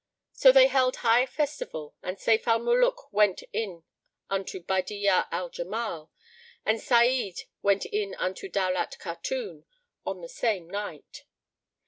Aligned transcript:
So 0.33 0.51
they 0.51 0.65
held 0.65 0.95
high 0.95 1.27
festival 1.27 1.95
and 2.01 2.17
Sayf 2.17 2.47
al 2.47 2.57
Muluk 2.57 3.13
went 3.13 3.43
in 3.53 3.83
unto 4.31 4.59
Badi'a 4.59 5.27
al 5.29 5.51
Jamal 5.51 6.11
and 6.65 6.81
Sa'id 6.81 7.41
went 7.61 7.85
in 7.85 8.15
unto 8.15 8.49
Daulat 8.49 8.97
Khatun 8.97 9.63
on 10.03 10.21
the 10.21 10.27
same 10.27 10.67
night. 10.67 11.25